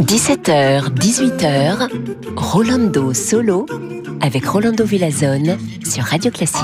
[0.00, 1.88] 17h, 18h,
[2.36, 3.66] Rolando Solo
[4.20, 6.62] avec Rolando Villazone sur Radio Classique.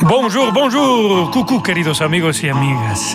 [0.00, 3.14] Bonjour, bonjour, coucou queridos amigos y amigas.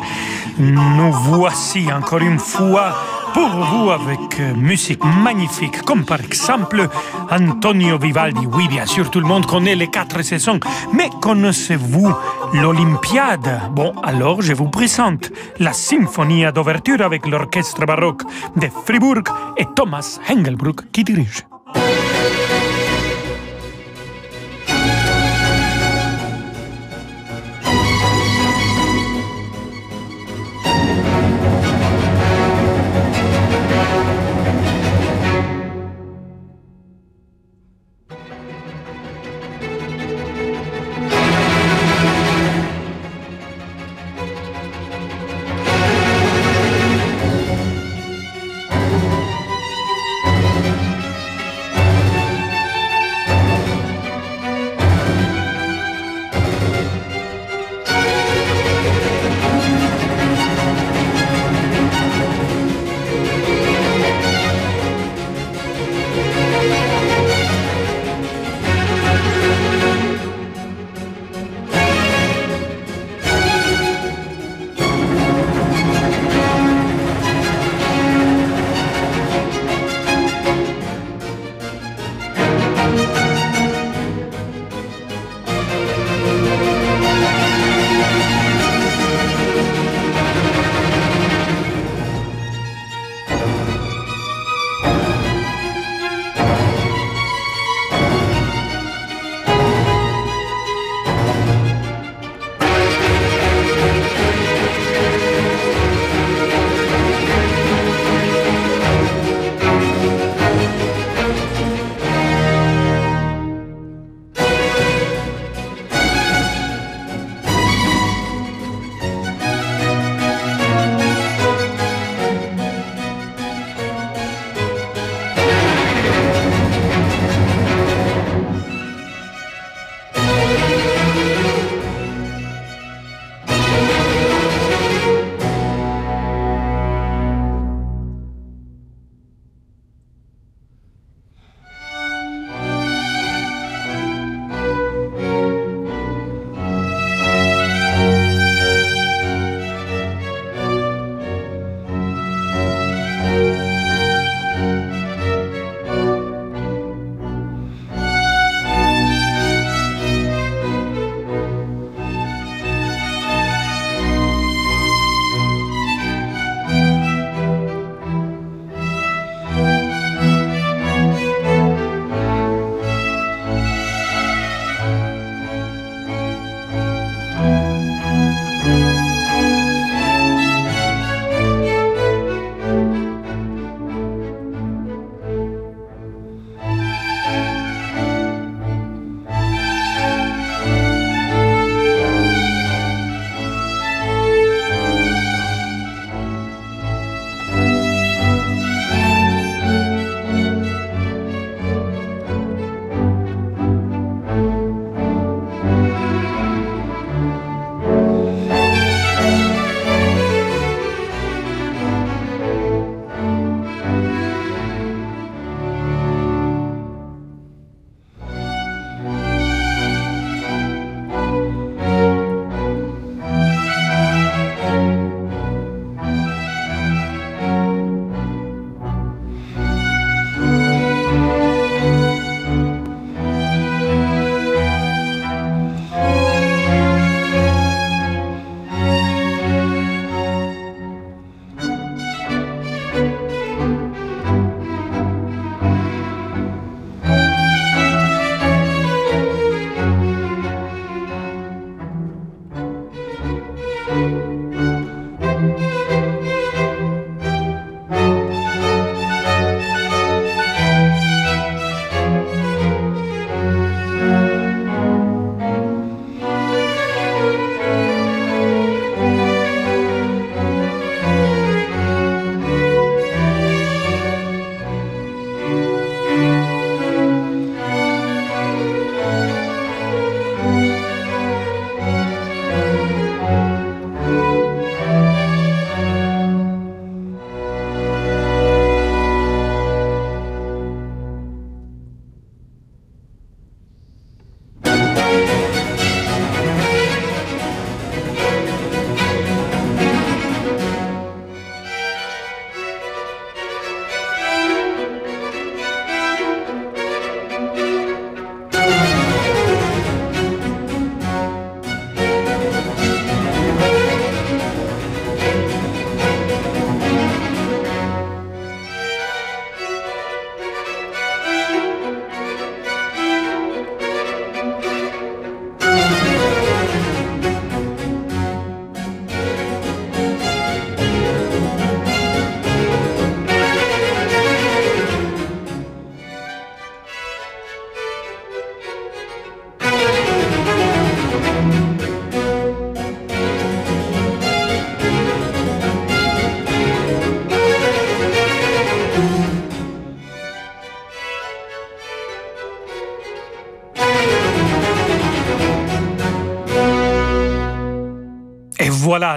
[0.58, 2.96] Nous voici encore une fois
[3.34, 6.88] pour vous avec euh, musique magnifique, comme par exemple
[7.30, 8.46] Antonio Vivaldi.
[8.54, 10.60] Oui, bien sûr, tout le monde connaît les quatre saisons,
[10.94, 12.14] mais connaissez-vous
[12.54, 13.62] l'Olympiade?
[13.72, 18.24] Bon, alors je vous présente la symphonie d'ouverture avec l'orchestre baroque
[18.56, 19.24] de Fribourg
[19.58, 21.53] et Thomas Hengelbruck qui dirige.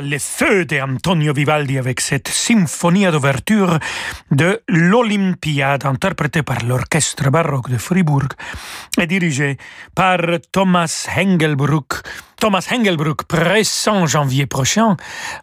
[0.03, 3.79] Les feux d'Antonio Vivaldi avec cette symphonie d'ouverture
[4.33, 8.27] de l'Olympiade interprétée par l'orchestre baroque de Fribourg
[9.01, 9.57] et dirigée
[9.95, 10.19] par
[10.51, 12.03] Thomas Hengelbruck
[12.39, 14.97] Thomas Hengelbruck, pressant janvier prochain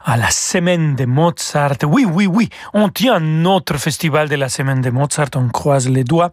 [0.06, 1.78] à la semaine de Mozart.
[1.84, 6.04] Oui, oui, oui, on tient notre festival de la semaine de Mozart, on croise les
[6.04, 6.32] doigts,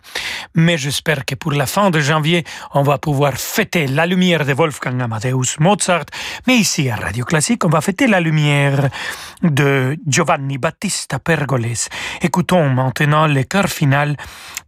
[0.54, 4.52] mais j'espère que pour la fin de janvier, on va pouvoir fêter la lumière de
[4.52, 6.06] Wolfgang Amadeus Mozart,
[6.46, 8.90] mais ici à Radio Classique, on va fêter la lumière
[9.42, 11.88] de Giovanni Battista Pergolese.
[12.20, 14.16] Écoutons maintenant le chœur final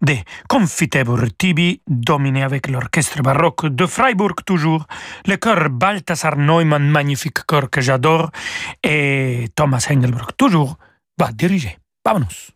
[0.00, 0.16] de
[0.48, 4.86] Confitebur Tibi, dominé avec l'orchestre baroque de Freiburg toujours,
[5.26, 8.30] le chœur Balthasar Neumann, magnifique corps que j'adore,
[8.84, 10.78] et Thomas Engelbrock, toujours,
[11.18, 11.76] va diriger.
[12.04, 12.52] Vámonos.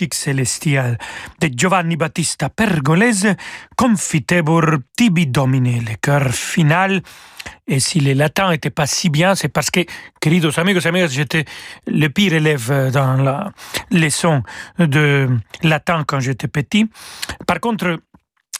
[0.00, 0.78] Musique
[1.40, 3.36] de Giovanni Battista Pergolese,
[3.76, 7.02] Confitebur tibi domine, le chœur final.
[7.68, 9.80] Et si le latin n'était pas si bien, c'est parce que,
[10.20, 11.44] queridos amigos, amigas, j'étais
[11.86, 13.52] le pire élève dans la
[13.90, 14.42] leçon
[14.78, 15.28] de
[15.62, 16.88] latin quand j'étais petit.
[17.46, 17.98] Par contre,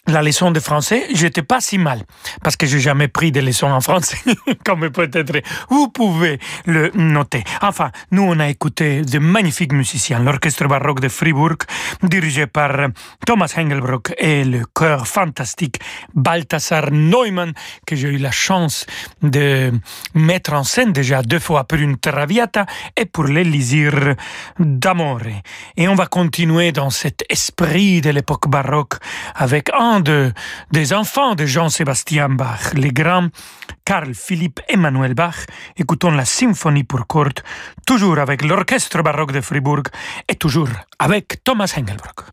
[0.07, 2.03] la leçon de français, j'étais pas si mal
[2.43, 4.19] parce que j'ai jamais pris de leçons en français,
[4.65, 7.43] comme peut-être vous pouvez le noter.
[7.63, 11.57] Enfin, nous on a écouté de magnifiques musiciens, l'orchestre baroque de Fribourg,
[12.03, 12.89] dirigé par
[13.27, 15.81] Thomas Engelbrock et le chœur fantastique
[16.15, 17.53] Balthasar Neumann,
[17.87, 18.87] que j'ai eu la chance
[19.23, 19.73] de
[20.15, 24.15] mettre en scène déjà deux fois pour une Traviata et pour l'Élysir
[24.59, 25.21] d'Amore.
[25.77, 28.95] Et on va continuer dans cet esprit de l'époque baroque
[29.35, 30.33] avec un de,
[30.73, 33.29] des enfants de Jean-Sébastien Bach, les grands
[33.85, 35.47] Carl Philippe Emmanuel Bach.
[35.77, 37.41] Écoutons la symphonie pour cordes,
[37.87, 39.85] toujours avec l'orchestre baroque de Fribourg
[40.29, 42.25] et toujours avec Thomas Engelbrock.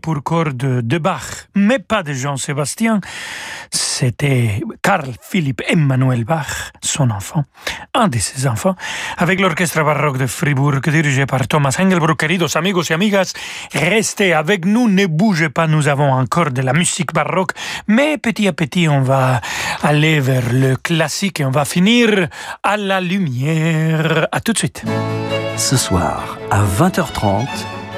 [0.00, 3.00] Pour cordes de Bach, mais pas de Jean-Sébastien.
[3.72, 7.42] C'était Carl Philipp Emmanuel Bach, son enfant,
[7.92, 8.76] un de ses enfants,
[9.18, 12.16] avec l'orchestre baroque de Fribourg dirigé par Thomas Engelbruck.
[12.16, 13.32] Queridos amigos et amigas,
[13.74, 17.50] restez avec nous, ne bougez pas, nous avons encore de la musique baroque,
[17.88, 19.40] mais petit à petit on va
[19.82, 22.28] aller vers le classique et on va finir
[22.62, 24.28] à la lumière.
[24.30, 24.84] À tout de suite.
[25.56, 27.48] Ce soir, à 20h30,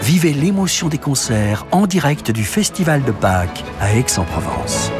[0.02, 4.90] vivez l'émotion des concerts en direct du Festival de Pâques à Aix-en-Provence.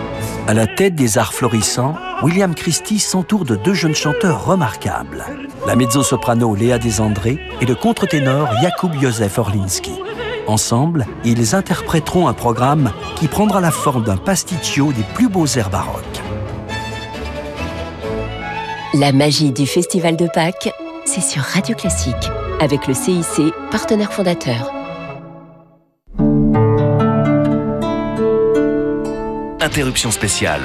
[0.47, 5.25] À la tête des arts florissants, William Christie s'entoure de deux jeunes chanteurs remarquables,
[5.67, 9.93] la mezzo-soprano Léa Desandré et le contre-ténor Jakub Józef Orlinski.
[10.47, 15.71] Ensemble, ils interpréteront un programme qui prendra la forme d'un pasticcio des plus beaux airs
[15.71, 16.23] baroques.
[18.95, 20.73] La magie du Festival de Pâques,
[21.05, 22.15] c'est sur Radio Classique,
[22.61, 24.78] avec le CIC, partenaire fondateur.
[29.61, 30.63] Interruption spéciale.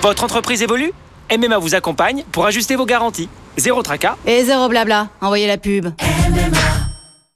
[0.00, 0.92] Votre entreprise évolue?
[1.36, 3.28] MMA vous accompagne pour ajuster vos garanties.
[3.56, 4.16] Zéro tracas.
[4.26, 5.08] Et zéro blabla.
[5.20, 5.88] Envoyez la pub.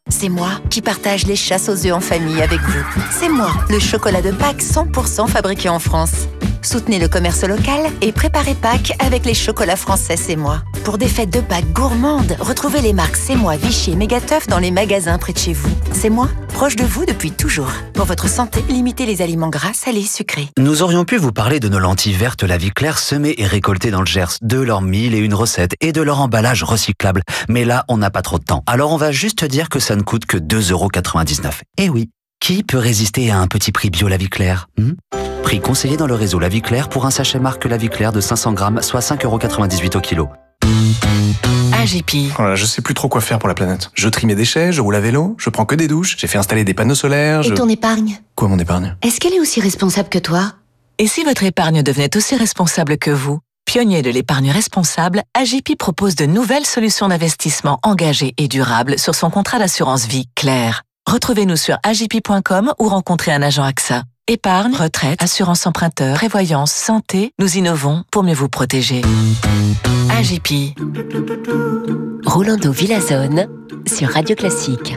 [0.08, 2.84] C'est moi qui partage les chasses aux œufs en famille avec vous.
[3.10, 6.28] C'est moi, le chocolat de Pâques 100% fabriqué en France.
[6.66, 10.64] Soutenez le commerce local et préparez Pâques avec les chocolats français C'est moi.
[10.82, 14.58] Pour des fêtes de Pâques gourmandes, retrouvez les marques C'est moi, Vichy et Mégateuf dans
[14.58, 15.70] les magasins près de chez vous.
[15.92, 17.70] C'est moi, proche de vous depuis toujours.
[17.94, 20.48] Pour votre santé, limitez les aliments gras, salés, sucrés.
[20.58, 23.92] Nous aurions pu vous parler de nos lentilles vertes La Vie Claire semées et récoltées
[23.92, 27.22] dans le Gers, de leurs mille et une recettes et de leur emballage recyclable.
[27.48, 28.64] Mais là, on n'a pas trop de temps.
[28.66, 31.60] Alors on va juste dire que ça ne coûte que 2,99€.
[31.78, 34.94] Eh oui, qui peut résister à un petit prix bio La Vie Claire hmm?
[35.46, 38.10] Prix conseillé dans le réseau La Vie Claire pour un sachet marque La Vie Claire
[38.10, 40.28] de 500 grammes, soit 5,98€ au kilo.
[41.72, 42.32] AGP.
[42.36, 43.92] Voilà, je sais plus trop quoi faire pour la planète.
[43.94, 46.36] Je trie mes déchets, je roule à vélo, je prends que des douches, j'ai fait
[46.36, 48.18] installer des panneaux solaires, Et ton épargne?
[48.34, 48.96] Quoi mon épargne?
[49.02, 50.54] Est-ce qu'elle est aussi responsable que toi?
[50.98, 53.38] Et si votre épargne devenait aussi responsable que vous?
[53.66, 59.30] Pionnier de l'épargne responsable, AGP propose de nouvelles solutions d'investissement engagées et durables sur son
[59.30, 60.82] contrat d'assurance vie clair.
[61.08, 64.02] Retrouvez-nous sur agp.com ou rencontrez un agent AXA.
[64.28, 69.02] Épargne, retraite, assurance emprunteur, prévoyance, santé, nous innovons pour mieux vous protéger.
[70.10, 70.74] AGP.
[72.24, 73.46] Rolando Villazone
[73.86, 74.96] sur Radio Classique.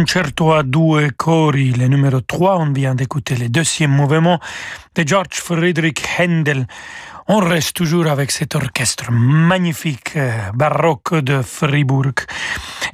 [0.00, 2.58] Concerto à deux cori, le numéro 3.
[2.58, 4.40] On vient d'écouter le deuxième mouvement
[4.94, 6.66] de George Friedrich Händel.
[7.28, 12.24] On reste toujours avec cet orchestre magnifique euh, baroque de Fribourg.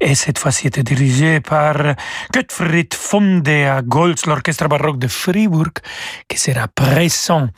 [0.00, 1.76] Et cette fois-ci était dirigé par
[2.34, 5.72] Gottfried von der Goltz, l'orchestre baroque de Fribourg,
[6.28, 7.48] qui sera présent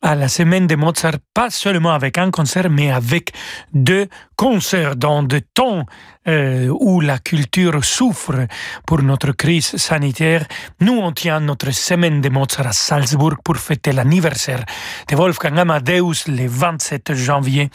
[0.00, 3.32] à la semaine de Mozart, pas seulement avec un concert, mais avec
[3.74, 5.84] deux concerts dans des temps
[6.26, 8.46] euh, où la culture souffre
[8.86, 10.46] pour notre crise sanitaire.
[10.80, 14.64] Nous, on tient notre semaine de Mozart à Salzbourg pour fêter l'anniversaire
[15.08, 17.70] de Wolfgang Amadeus le 27 janvier,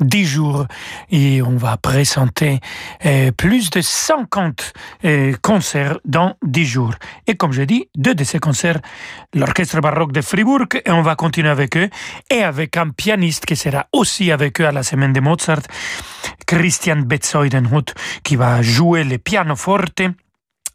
[0.00, 0.66] 10 jours,
[1.10, 2.60] et on va présenter
[3.04, 4.72] euh, plus de 50
[5.04, 6.94] euh, concerts dans 10 jours.
[7.26, 8.80] Et comme je dis, deux de ces concerts,
[9.34, 11.88] l'orchestre baroque de Fribourg, et on va continuer avec eux,
[12.30, 15.62] et avec un pianiste qui sera aussi avec eux à la semaine de Mozart,
[16.46, 17.81] Christian Betzoidenhut,
[18.22, 20.02] qui va jouer le pianoforte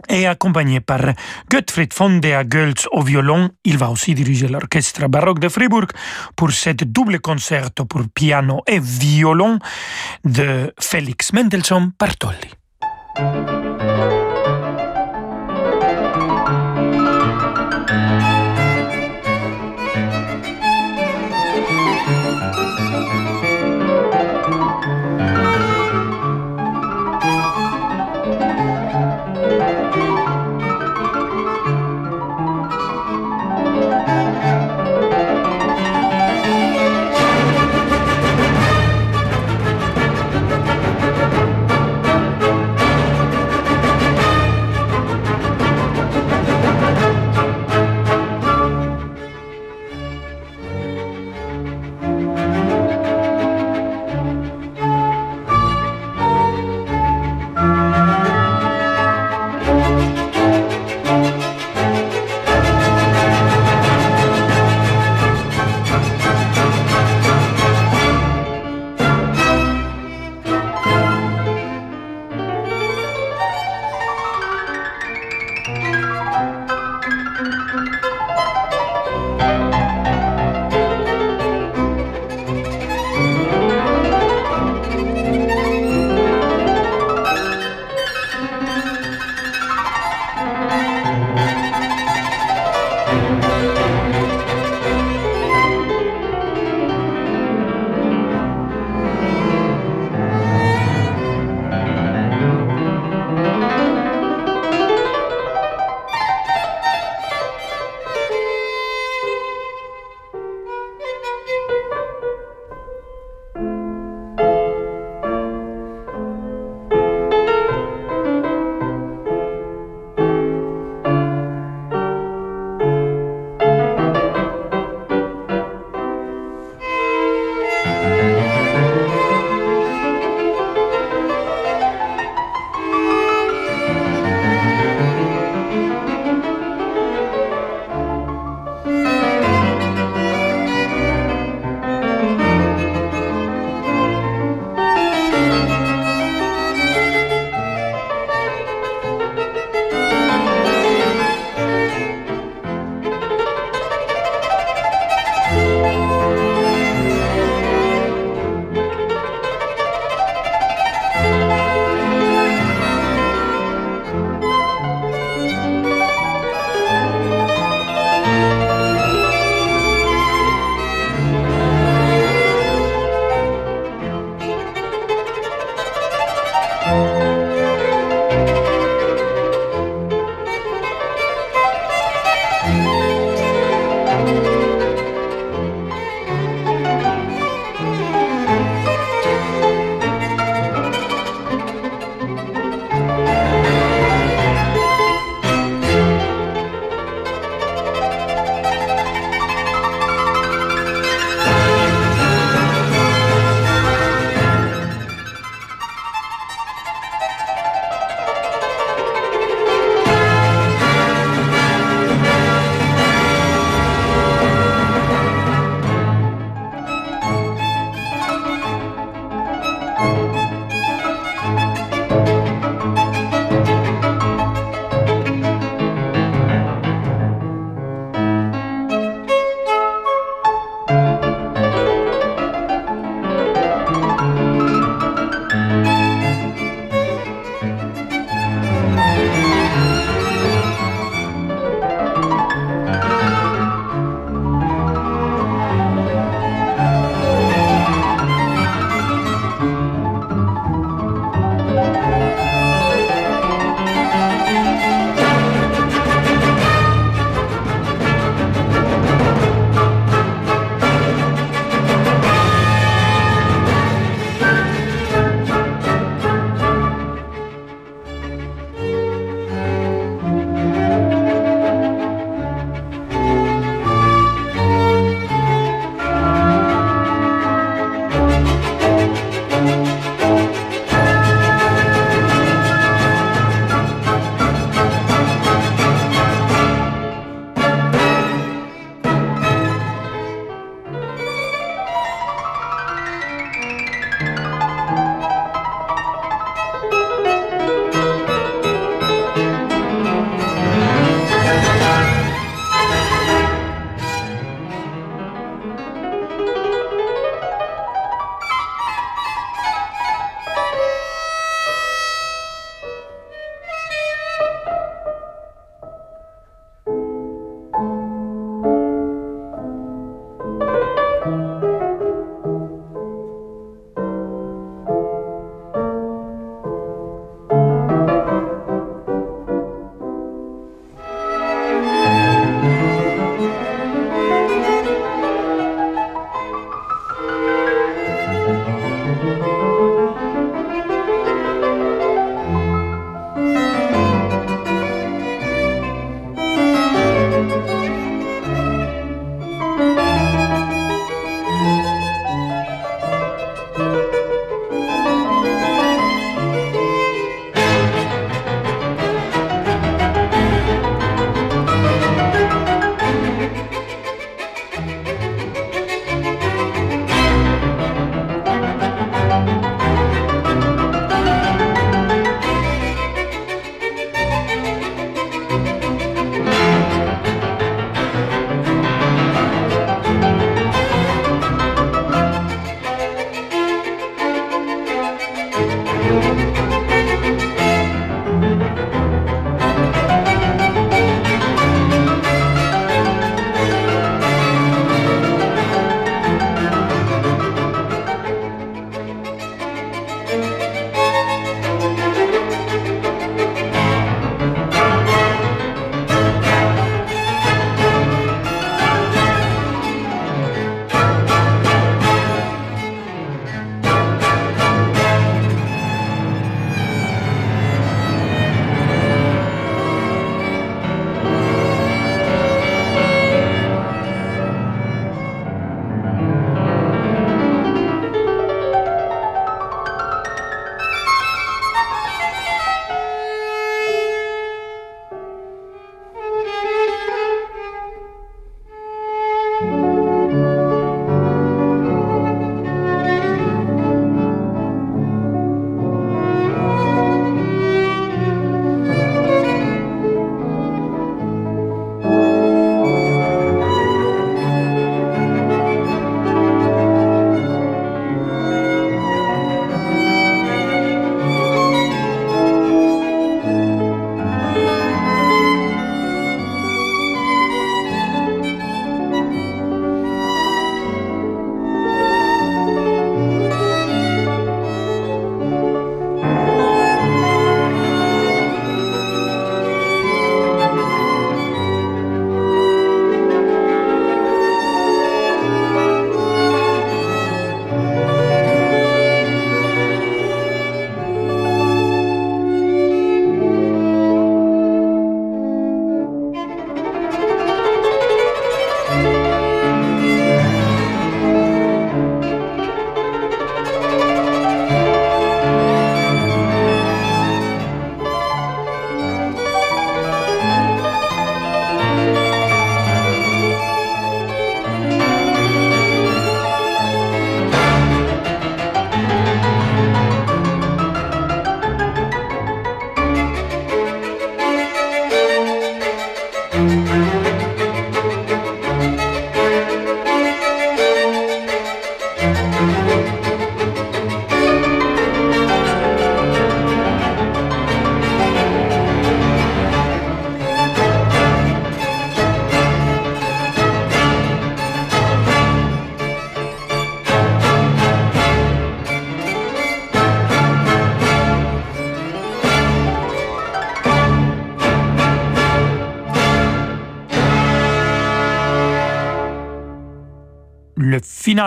[0.09, 1.01] et accompagné par
[1.49, 3.49] Gottfried von der Goltz au violon.
[3.63, 5.87] Il va aussi diriger l'orchestre baroque de Fribourg
[6.35, 9.59] pour cette double concerto pour piano et violon
[10.23, 13.56] de Félix Mendelssohn Bartholdy.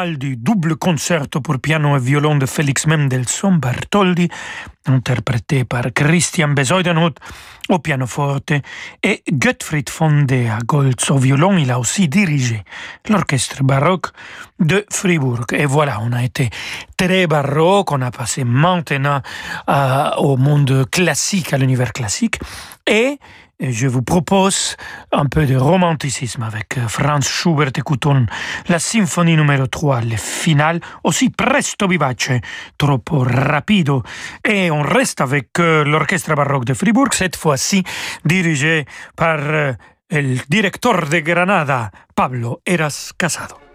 [0.07, 4.28] Du double concerto pour piano et violon de Félix Mendelssohn Bartholdi,
[4.86, 7.14] interprété par Christian Bezuidenhout
[7.68, 8.53] au pianoforte
[9.03, 11.59] et Gottfried von der Goltz au violon.
[11.59, 12.62] Il a aussi dirigé
[13.09, 14.07] l'orchestre baroque
[14.59, 15.44] de Fribourg.
[15.53, 16.48] Et voilà, on a été
[16.96, 19.20] très baroque, on a passé maintenant
[19.68, 22.38] euh, au monde classique, à l'univers classique.
[22.86, 23.18] Et
[23.61, 24.76] je vous propose
[25.12, 27.70] un peu de romanticisme avec euh, Franz Schubert.
[27.76, 28.26] Écoutons
[28.68, 32.40] la symphonie numéro 3, le final, aussi presto vivace,
[32.78, 34.02] troppo rapido.
[34.44, 37.84] Et on reste avec euh, l'orchestre baroque de Fribourg, cette fois-ci
[38.24, 39.72] dirigé par euh,
[40.11, 43.69] le directeur de Granada, Pablo Eras Casado.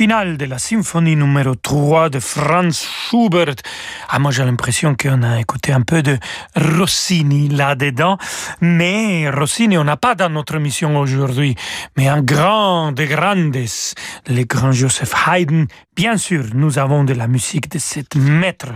[0.00, 3.56] Le final de la symphonie numéro 3 de Franz Schubert.
[4.12, 6.18] Ah, moi j'ai l'impression qu'on a écouté un peu de
[6.56, 8.18] Rossini là-dedans,
[8.60, 11.54] mais Rossini on n'a pas dans notre émission aujourd'hui,
[11.96, 13.56] mais un grand de grandes,
[14.26, 15.66] le grand Joseph Haydn.
[15.94, 18.72] Bien sûr, nous avons de la musique de cet maître,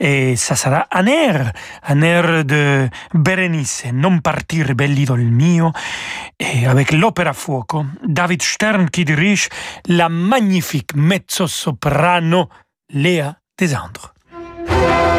[0.00, 1.52] et ça sera un air,
[1.86, 5.72] un air de Berenice, Non partir bell'idol mio,
[6.38, 9.50] et avec l'opéra fuoco, David Stern qui dirige
[9.88, 12.48] la magnifique mezzo-soprano
[12.94, 14.14] Léa Desandres.
[14.70, 15.09] Yeah.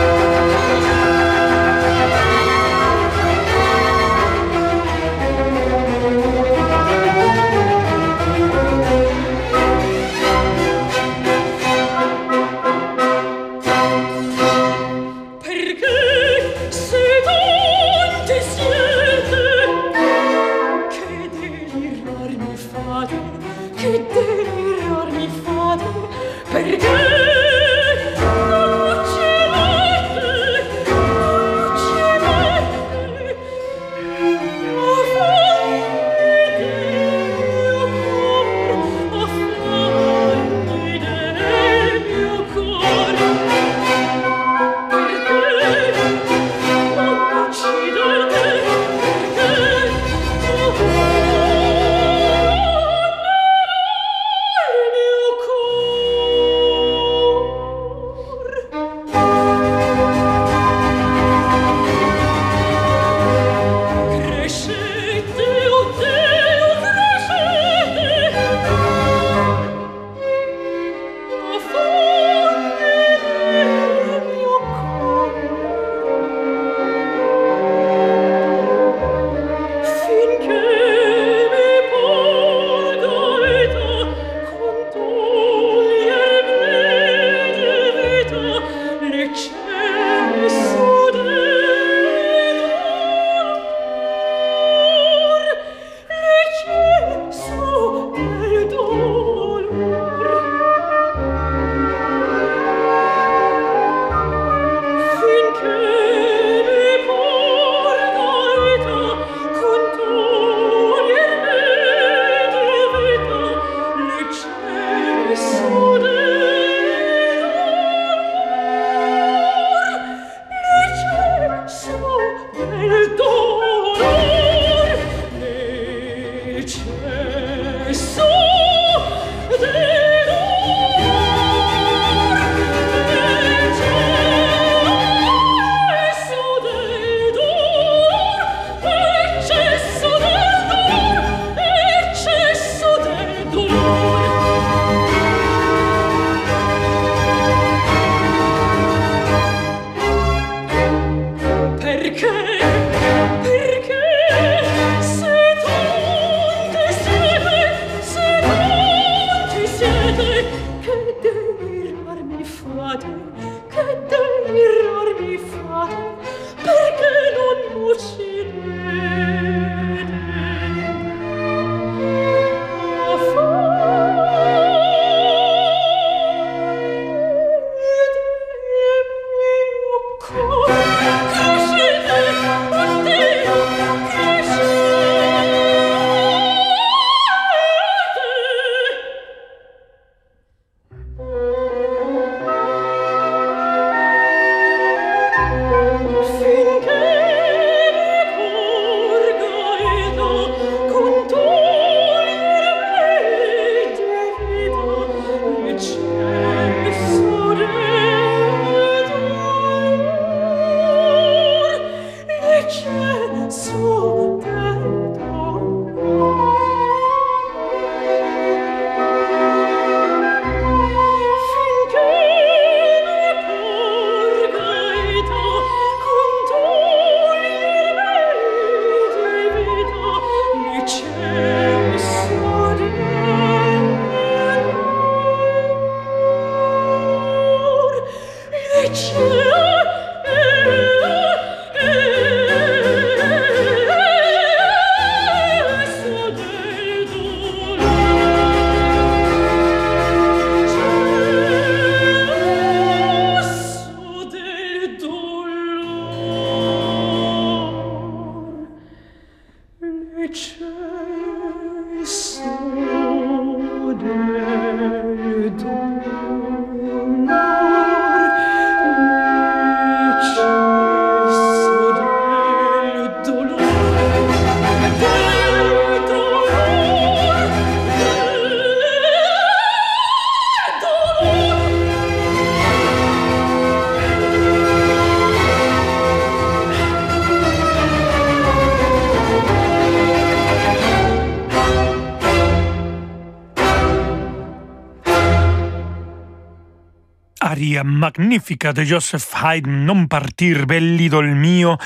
[298.18, 301.78] Magnifica de Joseph Haydn, Non partir belli dol mio,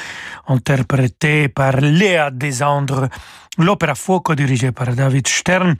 [0.48, 3.10] interprété par Léa Desandre,
[3.58, 5.76] l'opéra Fuoco dirigé par David Stern.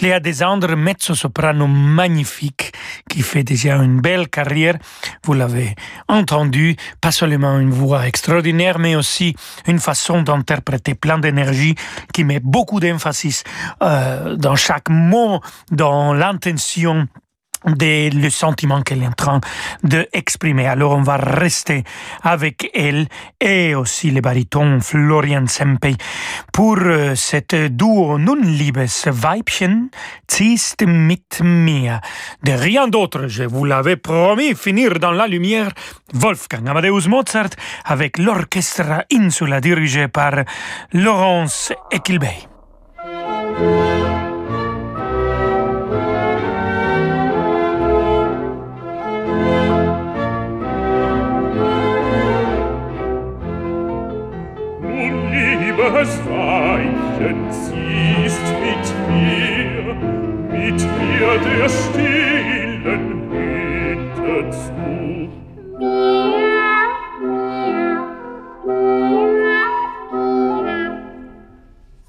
[0.00, 2.72] Léa Desandre, mezzo-soprano magnifique,
[3.08, 4.78] qui fait déjà une belle carrière.
[5.24, 5.74] Vous l'avez
[6.08, 9.34] entendu, pas seulement une voix extraordinaire, mais aussi
[9.66, 11.74] une façon d'interpréter plein d'énergie
[12.12, 13.44] qui met beaucoup d'emphasis
[13.82, 17.06] euh, dans chaque mot, dans l'intention
[17.66, 19.40] des, le sentiment qu'elle est en train
[19.82, 20.66] d'exprimer.
[20.66, 21.84] Alors on va rester
[22.22, 23.06] avec elle
[23.40, 25.94] et aussi le baryton Florian Sempey
[26.52, 29.90] pour euh, cette duo Nun liebes Weibchen
[30.30, 32.00] ziehst mit mir.
[32.42, 35.70] De rien d'autre, je vous l'avais promis, finir dans la lumière
[36.14, 37.50] Wolfgang Amadeus Mozart
[37.84, 40.44] avec l'orchestre Insula dirigé par
[40.92, 42.48] Laurence Equilbey.
[55.80, 59.94] Liebes Weibchen, ziehst mit mir,
[60.50, 65.30] mit mir der stillen Hütte zu.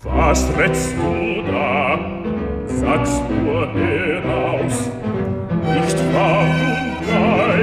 [0.04, 2.00] Was rätst du da?
[2.66, 4.92] Sag's nur heraus.
[5.74, 6.46] Nicht wahr,
[7.02, 7.61] du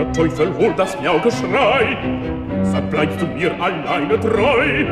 [0.00, 1.94] Der Teufel holt das Miau-Geschrei.
[2.62, 4.86] Sag, bleibst du mir alleine treu?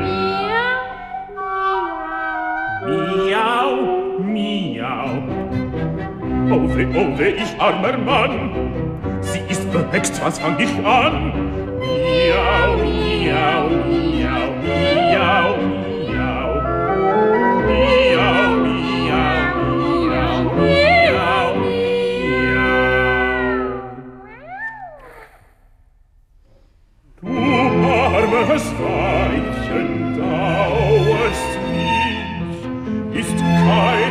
[2.85, 5.09] Miau, miau.
[6.51, 8.51] Oh weh, oh weh, ich armer Mann.
[9.23, 11.33] Sie ist behext, was fang ich an?
[11.79, 15.78] Miau, miau, miau, miau, miau.
[28.47, 31.41] das Weibchen dauert
[31.73, 34.08] nicht, ist kein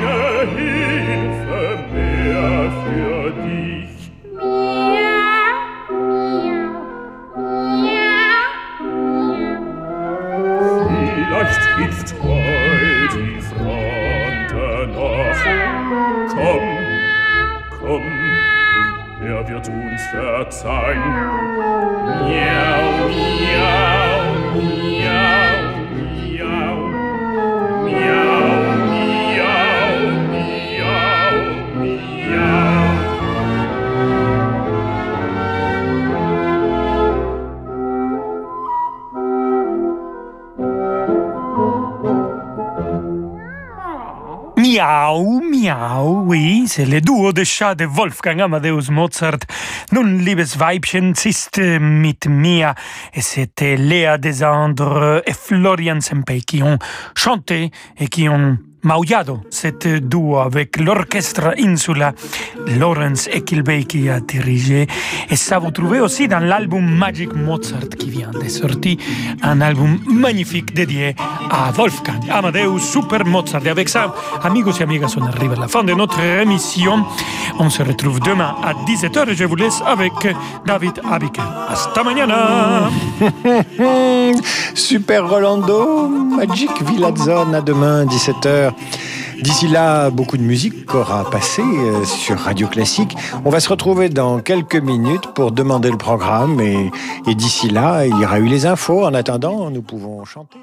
[46.77, 49.39] c'est le duo de chats de Wolfgang Amadeus Mozart.
[49.91, 52.75] Nun, liebes Weibchen, ziehst mit mir.
[53.15, 56.77] Et c'était Léa Desandre et Florian Sempey qui ont
[57.15, 62.13] chanté et qui ont maullado cette duo avec l'orchestre Insula,
[62.79, 64.87] Lawrence Equilbey qui a dirigé.
[65.29, 68.97] Et ça vous trouvez aussi dans l'album Magic Mozart qui vient de sortir,
[69.41, 71.15] un album magnifique dédié
[71.51, 73.65] à Wolfgang Amadeus Super Mozart.
[73.65, 77.05] Et avec ça, amigos et amigas, on arrive à la fin de notre émission.
[77.59, 80.13] On se retrouve demain à 17h et je vous laisse avec
[80.65, 81.43] David Abiker.
[81.69, 82.89] Hasta mañana!
[84.75, 88.76] Super Rolando, Magic Villazone à demain 17h.
[89.41, 93.15] D'ici là, beaucoup de musique aura passé euh, sur Radio Classique.
[93.45, 96.91] On va se retrouver dans quelques minutes pour demander le programme et,
[97.27, 99.05] et d'ici là, il y aura eu les infos.
[99.05, 100.57] En attendant, nous pouvons chanter.